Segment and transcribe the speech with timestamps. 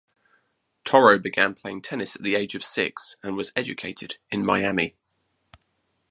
[0.83, 4.95] Toro began playing tennis at the age of six and was educated in Miami.